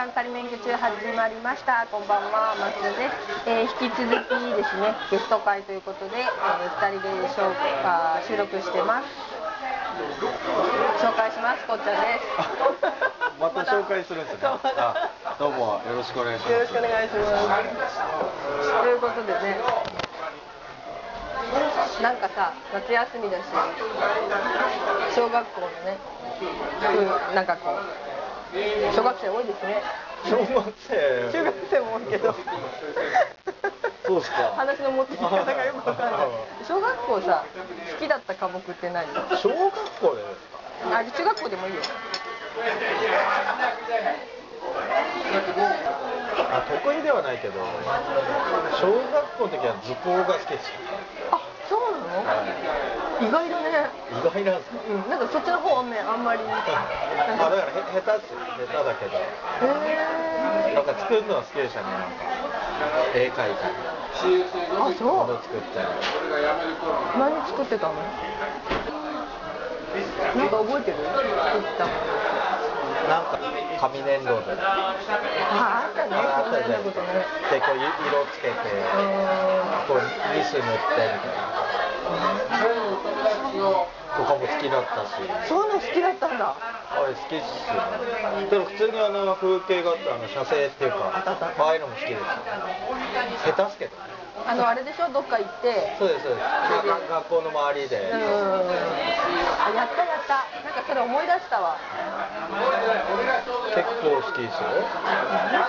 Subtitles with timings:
[0.00, 1.84] 単仮免許中始まりました。
[1.92, 2.56] こんばんは。
[2.56, 7.52] 松田です、えー引き続きですねゲスト会ということで、え2人で紹
[7.84, 9.12] あ収録してます。
[11.04, 11.68] 紹介します。
[11.68, 12.24] こっちゃんです。
[13.36, 14.48] また紹介するんですね。
[14.80, 16.52] あ、どうもよろしくお願いします。
[16.52, 17.60] よろしくお願いしま
[17.92, 18.72] す。
[18.80, 19.60] ということでね
[22.00, 23.44] なんかさ夏休みだし
[25.14, 25.98] 小学校のね
[27.28, 28.09] うんなんかこう
[28.94, 29.82] 小学生多いですね
[30.24, 31.30] 小学生。
[31.32, 32.34] 中学生も多いけど
[34.06, 34.52] そうですか。
[34.56, 36.28] 話の持ってき方がよくわかんない
[36.66, 37.44] 小学校さ
[37.92, 39.06] 好きだった科目って何？
[39.38, 40.98] 小学校でですか。
[40.98, 41.80] あ中学校でもいいよ
[46.52, 47.60] あ、得意ではないけど、
[48.80, 50.74] 小学校の時は図工が好きですよ。
[51.30, 51.38] あ
[52.10, 53.86] 意外だね。
[54.10, 54.82] 意外なんですか？
[54.90, 56.42] うんなんかそっちの方はねあんまり。
[56.42, 56.58] へあ、だ
[57.38, 58.42] からへ下手っすよ。
[58.66, 59.14] 下手だけど、
[59.62, 61.86] えなんか作るのは好きでしたね。
[61.86, 62.26] なんか
[63.14, 63.74] 絵描いたり、
[64.74, 65.06] あそう。
[65.22, 65.86] 物作ったり。
[67.14, 67.94] 何作ってたの？
[70.34, 70.98] なんか覚えてる？
[70.98, 71.14] 作
[71.60, 71.94] ったもの
[73.08, 73.38] なんか
[73.80, 74.94] 紙粘土で、であ
[75.86, 76.14] あったね。
[76.14, 77.06] あそんなことね。
[77.50, 78.54] こうい色つけて、
[79.88, 79.98] こう
[80.36, 81.69] ニス塗ってみたいな。
[84.16, 85.14] とかも好きだったし。
[85.48, 86.54] そういうの好きだったんだ。
[86.90, 88.50] あれ好きっす。
[88.50, 91.22] でも普通にあの風景画ってあの写生っていうかあ
[91.58, 92.26] ああいうのも好きですよ。
[93.46, 94.02] 下手っすけどね。
[94.46, 95.08] あのあれでしょ？
[95.12, 95.94] どっか行って。
[95.98, 96.42] そうですそうです。
[96.42, 98.18] がが学校の周りで、うん。
[98.18, 100.48] あやったやった。
[100.64, 101.76] なんかそれ思い出したわ。
[103.70, 104.66] 結構好きですよ。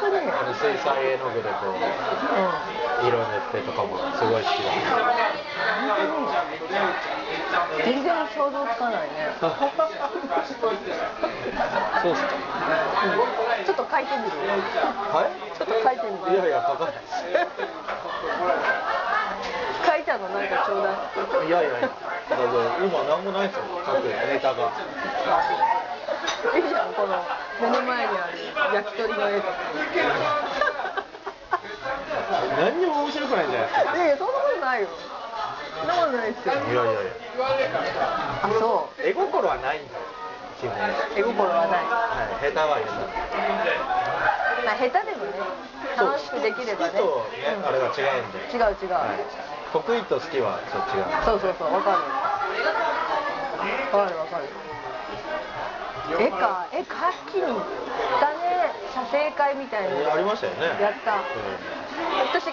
[0.01, 4.71] 本当にあの水彩絵の具でこう色塗ってとかもすごい好きだ
[7.83, 9.31] 全然想像つかないね。
[9.39, 9.49] そう
[12.13, 12.27] っすか。
[13.65, 14.37] ちょっと書いてみる。
[15.11, 15.57] はい？
[15.57, 16.33] ちょっと書いてみる。
[16.33, 16.95] いやいやかかんない。
[16.95, 17.11] です
[19.85, 20.89] 書いたのなんかちょうだ
[21.43, 21.47] い。
[21.47, 22.47] いやいやいやだから
[22.85, 24.71] 今なんもないですよ書くネタが。
[26.55, 27.21] いいじゃんこの
[27.61, 29.53] 目の前にある焼き鳥の絵とか。
[32.57, 33.95] 何にも面白くないんじゃないですか。
[33.95, 34.87] いやいやそんなことないよ
[35.81, 35.89] 私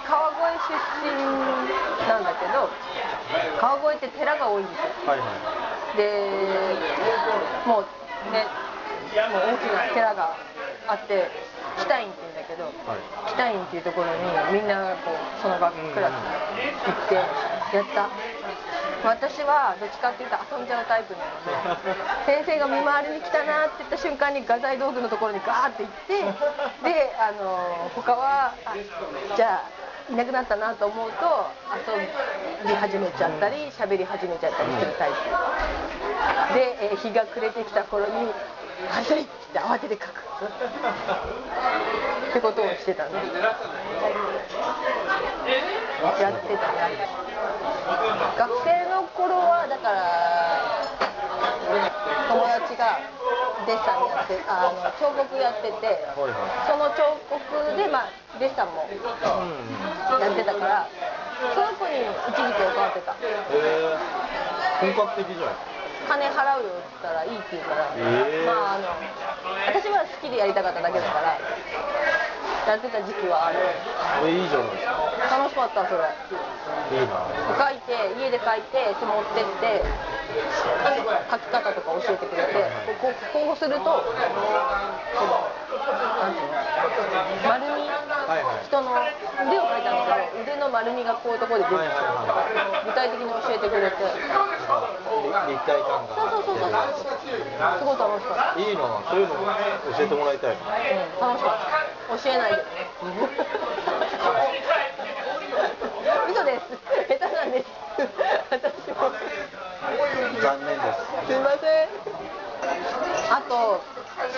[0.01, 1.13] 川越出身
[2.09, 2.71] なんだけど
[3.61, 5.11] 川越って寺が多いんですよ。
[5.11, 5.27] はいは
[5.97, 6.31] で
[7.67, 8.47] もうね
[9.33, 10.37] もう大きな寺が
[10.89, 11.31] あって
[11.79, 12.73] 北院って言うんだけど、はい。
[13.33, 18.09] 北院っていうところにみんなこうその学クラス行ってやった。
[19.05, 21.95] 私はどっちかっていうと遊んじゃうタイプなので
[22.27, 25.93] 先生が見回りに来たなって言った瞬間に画材道具のところにガーって行っ
[26.83, 28.75] てであの他はあ
[29.37, 29.78] じゃあ
[30.11, 31.17] いなくなったなと思うと
[31.77, 36.55] 遊び始めちゃったり喋り始めちゃったりするタイプ。
[36.55, 38.13] で、えー日が暮れてきた頃に
[38.89, 40.25] 「まずい!」って慌てて書く。
[42.31, 43.11] ってことをしてたね
[46.21, 46.73] やってた。
[46.73, 47.09] ね
[48.39, 49.99] 学生の頃はだから
[52.29, 53.01] 友達が
[53.67, 60.89] デッサンやってあの彫刻やっててその彫刻で、まあ、デッサンもやってたから
[61.55, 63.17] その子に一時期教わってたい。
[63.23, 65.79] えー、本格的じゃないですか。
[66.09, 68.89] 金払うよって言ったらいいって言うから、えーまああの
[69.69, 71.37] 私は好きでやりたかっただけだから
[72.65, 73.61] やってた時期はある
[74.21, 75.37] これいいじゃないですか。
[75.37, 77.29] 楽しかったそれいいな。
[77.61, 79.85] 書いて家で書いてその持ってって
[81.29, 82.73] 書き方とか教えてくれて
[83.05, 85.45] こうこうするとこのなんていうの
[85.89, 88.67] 丸みはいはい。
[88.69, 92.05] 人の腕を描いたんだけど腕の丸みがこういうところで出てきて
[92.85, 96.85] 具体的に教えてくれてり立体感がそうそうそうそう
[97.81, 99.01] すごい楽しかった、いいな。
[99.09, 99.35] そういうの
[99.97, 100.77] 教えてもらいたいな。
[100.77, 102.65] うん、楽しかった教えないで
[106.29, 106.69] 嘘です
[107.09, 107.67] 下手なんです
[108.51, 109.09] 私も
[110.41, 111.01] 残念です。
[111.27, 111.89] すいません
[113.31, 113.83] あと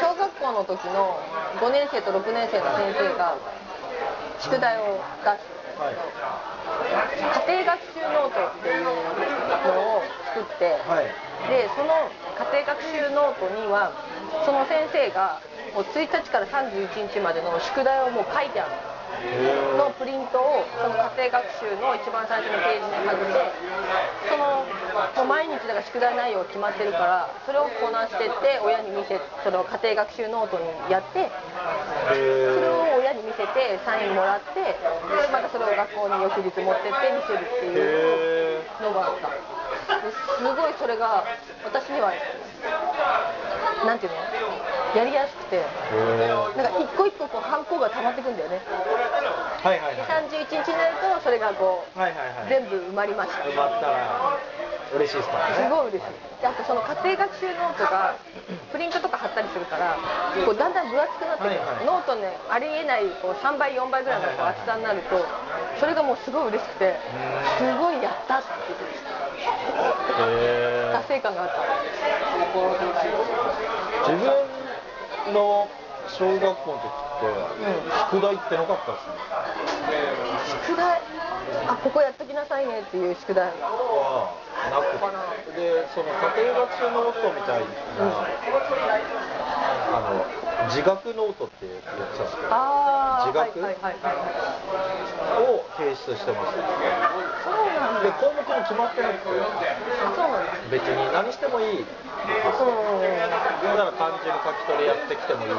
[0.00, 1.16] 小学校の時の
[1.56, 3.36] 5年生と6年生の先生が
[4.40, 5.96] 宿題を出すはい。
[7.48, 11.08] 家庭学習ノートっていうのを作ってはい。
[11.48, 13.92] でその家庭学習ノートには
[14.44, 15.40] その先生が
[15.72, 18.89] もう1日から31日までの宿題をもう書いてあるへ
[19.76, 23.52] のプリントをその家庭学習の一番最初のページに貼って
[24.28, 31.30] そのもう毎日だから宿題内容決まってるからそれをこなしてって親に見せその家庭学習ノートにやって
[32.08, 34.76] それを親に見せてサインもらってで
[35.32, 37.76] またそれを学校に翌日持ってって見せるってい
[38.56, 39.28] うのがあった。
[40.00, 41.24] すごいそれが
[41.64, 42.12] 私には
[43.84, 44.49] なんていうの？
[44.96, 45.62] やりやすくて。
[45.92, 48.60] えなんか一個一個こうハンコが溜まってくんだよね。
[49.62, 50.06] はいはいはい。
[50.30, 52.48] 31日になるとそれがこうはいはいはい。
[52.48, 53.44] 全部埋まりました。
[53.44, 54.38] 埋まったら
[54.94, 56.12] 嬉しいですからすねごい嬉しい。
[56.42, 58.16] であとその家庭学習ノートが
[58.72, 59.94] プリントとか貼ったりするから
[60.44, 61.86] こうだんだん分厚くなってくる、はいはい。
[61.86, 65.20] ノートねありえないこう3倍4倍ぐらいのこう厚さになると
[65.78, 66.96] それがもうすごい嬉しくて
[67.58, 68.48] すごいやったって
[70.92, 71.60] 達成感があった。
[74.00, 74.59] 自分
[75.32, 75.68] の
[76.08, 77.28] 小学校の時って
[78.16, 79.12] 宿題ってなかったですね。
[80.66, 81.00] 宿題？
[81.68, 83.46] あここやっときなさいねっていう宿題。
[83.46, 84.32] は
[84.68, 85.30] なくて。
[85.56, 87.66] でその家庭学習ノートみたいな、
[89.90, 90.24] あの
[90.68, 92.54] 自学ノートって言ってたんですけど
[93.26, 93.50] 自学
[95.40, 96.62] を提出してました
[97.42, 98.06] そうなんだ。
[98.06, 101.84] で項目も決まってなくてあそうなんだ別に何してもいい。
[101.84, 101.92] だ
[102.52, 102.62] う。
[102.62, 103.20] んうんうん
[103.60, 105.56] から漢字の書き取りやってきてもいいし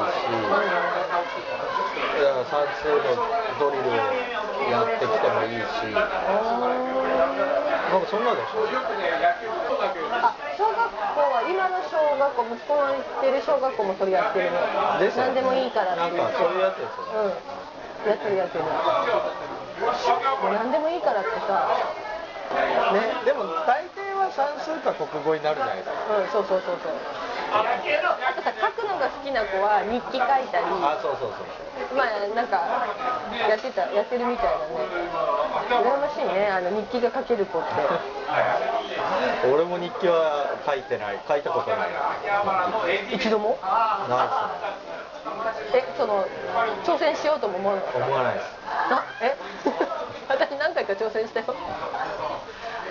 [2.50, 3.18] 算数の
[3.58, 3.94] ドリルを
[4.70, 5.90] やってきてもいいし
[7.92, 8.64] なんかそんなでしょ？
[8.64, 14.56] あ小学校は今の小学校息子の行ってる小学校もそれやってるの。
[14.96, 15.36] ですよね。
[15.36, 17.36] 何でもいいからってなんかそういうやつですよね
[18.08, 18.08] うん。
[18.08, 18.64] やってるやってる。
[18.64, 21.68] もう何でもいいからってさ。
[22.96, 26.16] ね、でも大抵は算数か国語になるじゃないですか。
[26.16, 26.92] うんそうそうそうそう
[27.52, 32.88] 書くのが好きな子は日記書いたりあそうそうそうまあなんか
[33.48, 34.64] やってたやってるみたいだね。
[35.68, 37.68] 羨ましいねあの日記が書ける子って。
[39.52, 41.18] 俺も日記は書いてない。
[41.28, 41.88] 書いたことない
[43.14, 43.58] 一度も？
[44.08, 44.28] ない
[45.74, 46.24] えその
[46.84, 48.46] 挑戦しようとも思わなかったですね思わないです。
[48.90, 49.36] なえ？
[50.28, 51.46] 私何回か挑戦したよ。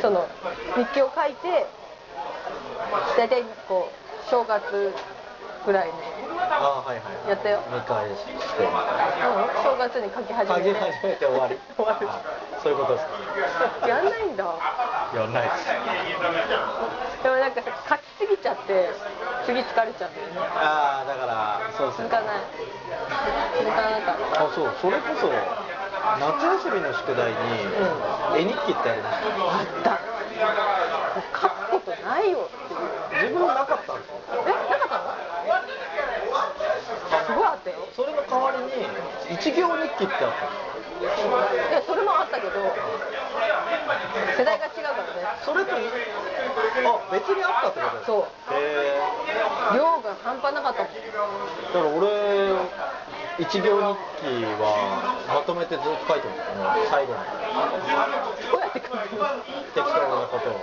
[0.02, 0.28] その
[0.76, 1.66] 日記を書いて
[3.18, 4.01] 大体こう
[4.32, 4.64] 正月
[5.66, 5.94] ぐらいに
[7.28, 8.64] やったよ、見返して。
[8.64, 8.72] うん、
[9.60, 11.60] 正月に書き始書きめて始めて終わり。
[11.76, 12.08] 終わる。
[12.08, 12.24] あ
[12.64, 13.06] そういうことです
[13.84, 13.88] か。
[13.92, 14.46] やんないんだ。
[15.14, 15.68] やんないです。
[17.22, 18.90] でもなんかさ書きすぎちゃって
[19.46, 20.48] 次疲れちゃうんだよね。
[20.56, 22.08] ああだからそうですね。
[22.08, 22.48] 続かない。
[23.60, 24.48] 続かなかった。
[24.48, 27.68] あそうそれこそ夏休みの宿題に
[28.40, 29.20] 絵日記ってありまし
[29.84, 30.00] たあった。
[31.36, 32.80] 書くことないよっていう。
[33.12, 33.46] 自分
[33.92, 35.12] なかったんですよえなかったの？
[37.26, 37.76] すごいあったよ。
[37.96, 38.72] それの代わりに
[39.36, 42.54] 一行日記ってあったんですよいやそれもあったけど
[44.38, 45.26] 世代が違うからね。
[45.44, 45.80] それとあ
[47.12, 48.06] 別にあったってこと？
[48.06, 48.56] そう。
[48.56, 50.92] へえ量が半端なかったもん。
[50.94, 51.02] だ
[51.74, 52.08] から俺
[53.40, 57.20] 一行日記はまとめてずっと書いてますね最後に。
[58.52, 59.02] どうやって書くの？
[59.74, 60.62] 適当なことを。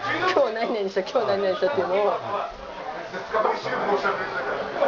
[0.00, 2.16] 今日何々した今日何々したっていうのを
[3.10, 4.86] 夏休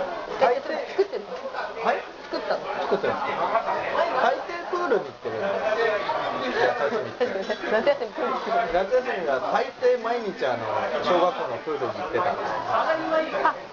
[5.03, 5.27] みって
[7.73, 10.63] 夏休みプール行くの夏休みは大抵毎日あの
[11.03, 12.95] 小学校のプールに行ってたんですあ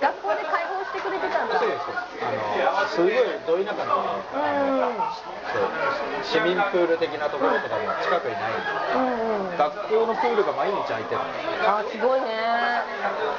[0.01, 1.85] 学校で開放してくれてたんだそうです
[2.25, 3.15] あのすごい
[3.47, 4.99] ど田舎のねうん。
[5.47, 5.71] そう。
[6.19, 8.75] 市民プール的なところとかも近くにないんで。
[8.91, 9.57] うんうん。
[9.57, 11.21] 学校のプールが毎日空いてる
[11.63, 12.83] あすごいね。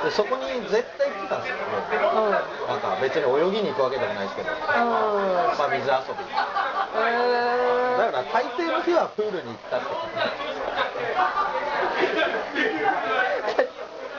[0.04, 1.60] でそこに絶対行ってたんですよ。
[1.68, 2.32] もううん。
[2.32, 2.32] うん
[2.70, 4.48] なんか別に泳ぎに行くわけでもないですけど。
[4.48, 4.56] ま
[5.60, 6.24] あ水遊び。
[6.96, 9.86] えだから大抵の日はプールに行ったって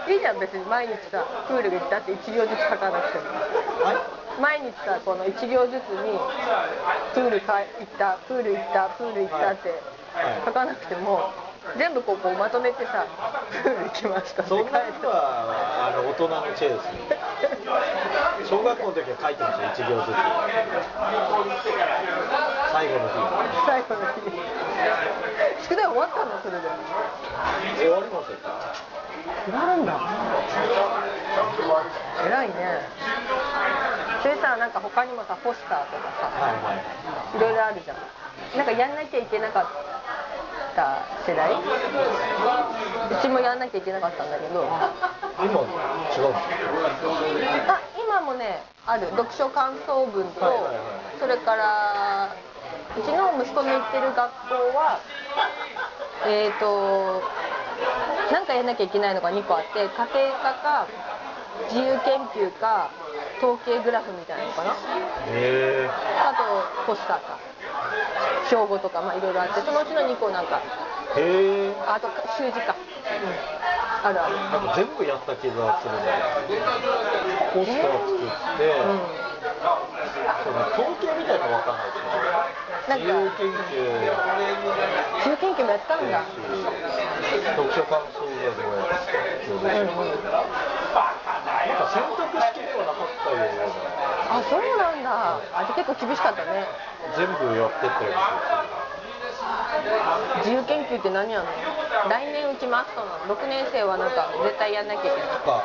[0.07, 3.25] ー、 いいじゃん別に毎日さプール行ったって1行ずつ書かなくても。
[3.83, 6.17] はい毎日さこの1行ずつに
[7.13, 11.31] プールか行ったプール行ったプール行ったってはい書かなくても
[11.77, 13.05] 全部こうまとめてさ
[13.63, 14.69] プール行きましたって書いて。
[14.69, 16.91] そんなのはあの大人の知恵ですね。
[18.49, 20.15] 小学校の時は書いてました1行ずつ。
[22.71, 23.13] 最後の日。
[23.65, 25.63] 最後の日。
[25.63, 26.41] 宿題終わったの？
[26.41, 26.67] それで。
[27.77, 28.21] 終わりま
[29.45, 29.99] 終わるんだ。
[32.25, 32.53] 偉いね
[34.21, 36.53] それさなんか他にもさポスターとかさは
[37.35, 37.97] いろいろあるじゃん。
[38.57, 39.65] なんかやんなきゃいけなかっ
[40.75, 41.51] た世代？
[41.53, 41.55] う
[43.21, 44.65] ちもやんなきゃいけなかったんだけど。
[45.37, 46.35] 今違うん
[47.69, 49.07] あ今もねねある。
[49.11, 50.69] 読書感想文と、
[51.19, 52.35] それから
[52.97, 54.99] うちの息子の行ってる学校は
[56.25, 57.21] えっ、と
[58.31, 60.87] なんかやんなきゃいけないのが2個あって家庭科か
[61.69, 62.89] 自由研究か
[63.37, 64.71] 統計グラフみたいなのかな？
[64.71, 66.43] へえあと
[66.85, 67.37] ポスターか。
[68.47, 70.61] 標語とかまあいろいろあってそのうちの2個なんか。
[71.17, 72.77] へえああと習字か、う
[74.05, 74.35] ん、あるある。
[74.35, 76.23] なんか全部やった気がするんだよ
[77.53, 78.71] ポスター作って、
[80.43, 81.99] その統計みたいなのわかんないです
[82.95, 83.75] けど自由研究。
[85.19, 86.23] 自由研究もやったんだ。
[87.55, 89.11] 読書感想文もやった
[89.51, 89.69] ような
[91.91, 91.99] あ
[94.49, 95.35] そうなんだ。
[95.51, 96.63] あれ結構厳しかったね。
[97.17, 98.63] 全部やってったような気が
[100.39, 101.51] 自由研究って何やんの？
[102.09, 103.35] 来年うちマストなの。
[103.35, 105.27] 6年生はなんか絶対やんなきゃいけない。
[105.43, 105.63] か。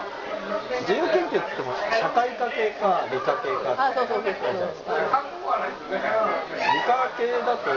[0.83, 4.67] 自由研究って言っても社会科系か理科系かあそうそうそうそう。
[4.99, 5.95] 理
[6.83, 7.71] 科系だと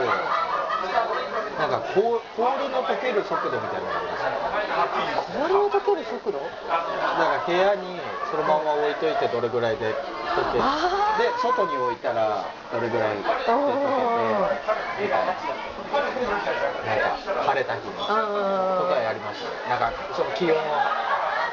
[0.80, 6.48] なんか氷の溶ける速度みたいなのがあります氷の溶ける速度だ
[7.36, 15.20] か部屋にそのまま置いといてどれぐらいで溶けてあで外に置いたらどれぐらいで溶けてなん
[16.98, 20.60] か晴れた日にとあかやりましたなんかその気温を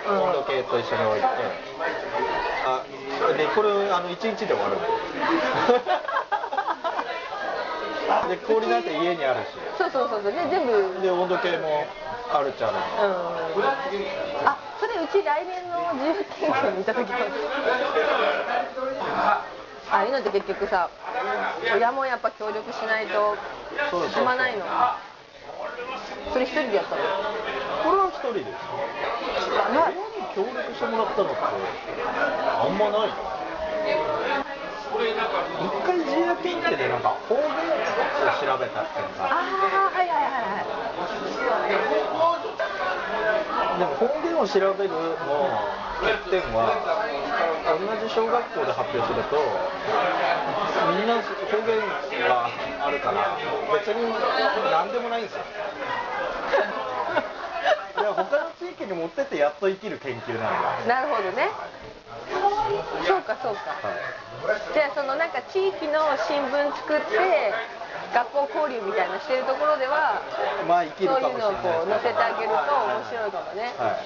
[0.07, 1.27] 温度計と一緒に置いて
[2.65, 2.83] あ
[3.35, 6.16] でこれあの1日で終わるで
[8.47, 9.47] 氷なんて家にあるし。
[9.77, 10.31] そうそうそうそう。
[10.31, 10.71] で全部。
[10.73, 11.85] うんで温度計も
[12.31, 12.77] あるっちゃある
[14.45, 17.17] あそれうち来年の自由研究に行った時は
[19.89, 20.89] ああいうのって結局さ
[21.73, 23.37] 親もやっぱ協力しないと
[24.13, 24.65] 進まないの。
[26.33, 27.01] それ一人でやったの？
[27.83, 28.49] これは一人です。
[29.71, 29.95] 親に
[30.35, 33.36] 協力してもらったのってあんまないな一
[35.85, 40.77] 回自由研究でなんか方言を調べたっていうのがああはいはいはいはい。
[43.79, 44.97] でも方言を調べるの
[46.01, 46.77] 欠点は
[47.67, 49.37] 同じ小学校で発表すると
[50.97, 51.77] みんな方言
[52.27, 52.49] が
[52.85, 53.37] あるから
[53.73, 54.13] 別に
[54.71, 55.41] 何でもないんですよ。
[57.97, 61.49] いや他の地域に持ってってやっと生きる研究なんでなるほどね。
[63.05, 63.61] そうかそうか
[64.73, 66.53] じゃあそのなんか地域の新聞
[66.85, 67.53] 作って
[68.13, 70.21] 学校交流みたいなしてるところでは
[70.69, 71.51] まあ生きるかもしれそうい。
[71.51, 74.05] うのをこう載せてあげると面白いかもねはい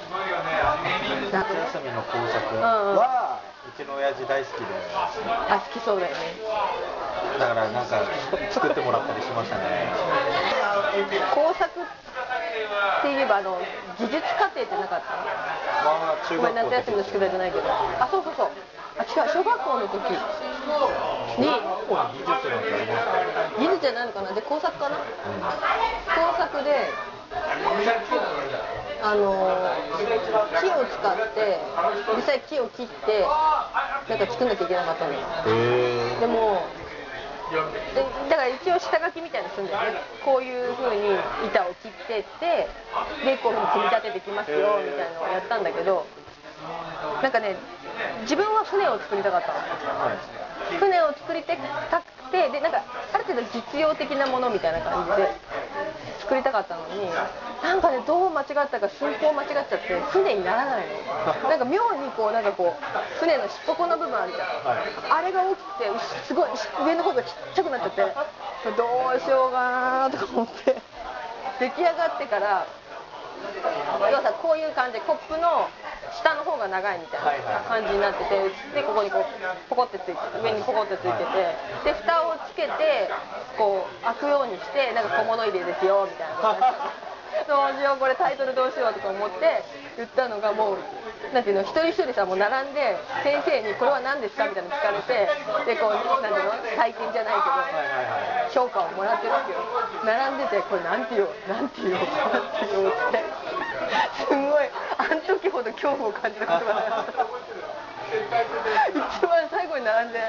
[1.29, 4.65] 夏休みの工作はうちの親父大好きで。
[5.51, 6.19] あ好きそうだよね。
[7.37, 8.01] だからなんか
[8.49, 9.93] 作ってもらったりしましたね。
[11.35, 11.83] 工作っ
[13.03, 13.61] て言えばあの
[13.99, 15.13] 技術課程ってなかった？
[15.85, 17.63] まあ中学校夏休みの宿題じゃないけど。
[17.69, 18.49] あそうそうそう
[18.97, 20.11] あ違う小学校の時。
[20.11, 21.47] に。
[23.59, 24.33] 技術じゃないのかな。
[24.33, 25.03] で工作かな、工
[26.37, 26.89] 作で
[29.01, 29.57] あの
[30.59, 31.59] 木を使って
[32.15, 33.25] 実際木を切って
[34.09, 36.61] なんか作んなきゃいけなかったのでも
[37.51, 39.99] でだから一応下書きみたいなのするんだよね。
[40.23, 41.15] こういう風に
[41.47, 42.67] 板を切ってって
[43.25, 46.05] でこういう風に組み立ててきますよみたいなのをやったんだけど
[47.21, 47.55] なんかね
[48.21, 49.57] 自分は船を作りたかったの。
[49.57, 50.17] はい。
[50.79, 51.61] 船を作りたく
[52.31, 55.29] てでなんかある程度実用的なものみたいな感じで
[56.19, 57.09] 作りたかったのに
[57.61, 59.77] なんかねどう間違ったか寸法間違っちゃって
[60.11, 60.85] 船にならない
[61.43, 61.49] の。
[61.49, 65.91] なんか妙にこうなんかこう船の尻尾の部分あるじゃん、あれが大きくて
[66.25, 66.49] すごい
[66.85, 68.01] 上の方がちっちゃくなっちゃって
[68.77, 70.81] どうしようかなとか思って。
[71.59, 72.65] 出来上がってから
[74.09, 75.69] 要はさこういう感じでコップの
[76.11, 79.25] 下の方が長いみたいな感じになっててでここにこう
[79.69, 80.13] ポコってついて
[80.43, 83.07] 上にポコってついててで蓋をつけて
[83.57, 86.91] こう開くようにしてなんか小物入れですよみたいな。
[87.47, 89.63] どうしようこれタイトルどうしようとか思って
[89.97, 90.77] 言ったのがもう
[91.33, 95.29] なんていうの一人一人さもう並んで先生にこれは何ですかみたいなの聞かれて
[95.65, 97.33] でこうなんていうの体験じゃない
[98.51, 99.59] けど評価をもらってるわけよ。
[100.03, 103.71] 並んでてこれなんて言おうなんて言おうなんて言おうって。
[104.27, 107.11] すごいあの時恐怖を感じたことがなかった
[109.17, 110.19] 一番最後に並んで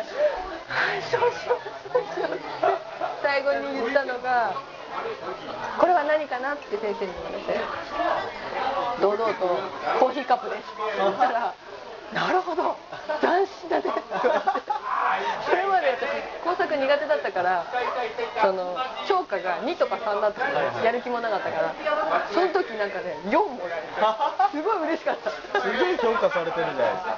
[1.11, 2.43] 「そうしようそうしよう」って
[3.23, 4.53] 最後に言ったのが
[5.79, 7.61] 「これは何かな?」って先生に言われて。
[9.01, 9.59] 堂々と
[9.99, 11.55] 「コーヒーカップです」って言ったら
[12.13, 12.77] 「なるほど。
[13.21, 14.62] 斬新だね」って言われて
[16.53, 17.65] 工作苦手だったから
[18.43, 18.77] その
[19.09, 21.75] 評価が2とか3だったからやる気もなかったから
[22.31, 23.89] その時なんかね4もらえて
[24.59, 25.31] すごい嬉しかった。
[25.61, 27.17] すげえ評価されてるじゃないですか。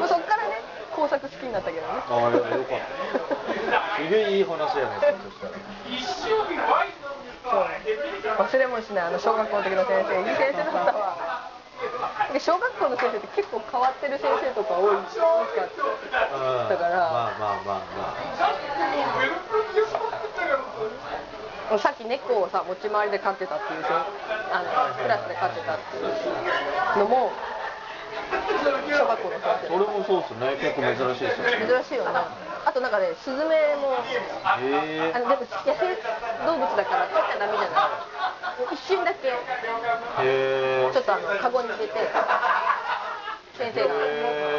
[0.00, 0.60] もうそっからね
[0.94, 1.88] 工作好きになったけどね。
[2.10, 3.96] ああよよかった。
[3.96, 5.48] すげえいい話じゃないですかそした
[7.48, 11.16] ら忘れもしないあの小学校の時の先生いい先生だったわ。
[11.16, 11.25] で
[12.40, 15.08] 小学校の先生って結構変わってる先生とか多かっ
[16.68, 16.96] ただから。
[16.96, 17.80] まあまあまあ
[21.70, 24.06] まさっき猫をさ持ち回りで飼ってたっていうせあ
[24.62, 26.04] のクラスで飼ってたっていう
[27.02, 27.32] のも
[28.86, 30.56] 小学校の先あそれもそうですね。
[30.62, 31.66] 結構珍しいですよね。
[31.66, 32.20] 生珍しいよね。
[32.64, 38.15] あとなんかねスズメもへえあのでも野生動物だから取っちゃダメじゃない？
[38.72, 39.28] 一瞬だけ。
[39.28, 41.92] ちょっとあのカゴに入れて
[43.58, 44.00] 先生がこ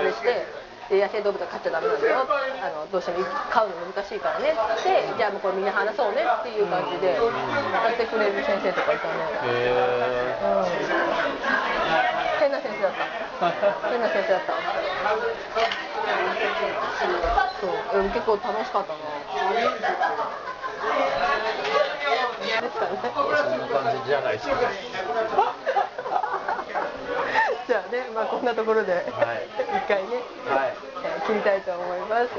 [0.04, 0.46] れして
[0.89, 2.24] で野生動物は飼っちゃダメなんだよ。
[2.24, 4.54] あのどうしても飼うの難しいからね。
[4.54, 9.13] ってじゃあもうこれみんな話そうねっていう感じでやってくれる先生とかいたね。
[12.39, 13.04] 変な先生だった。
[13.89, 14.54] 変な先生だった。
[17.60, 18.00] そう。
[18.00, 19.00] うん結構楽しかったな
[22.62, 24.56] じじゃないですか。
[27.68, 29.04] じゃあね、まあ、こんなところで、はい。
[29.04, 30.74] 一回ね、はい。
[31.04, 32.32] えー切りたいと思います。